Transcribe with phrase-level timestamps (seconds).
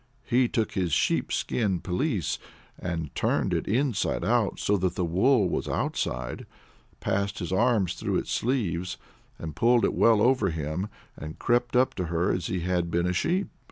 [0.25, 2.39] He took his sheep skin pelisse
[2.79, 6.47] and turned it inside out so that the wool was outside,
[6.99, 8.97] passed his arms through its sleeves,
[9.37, 13.05] and pulled it well over him, and crept up to her as he had been
[13.05, 13.49] a sheep.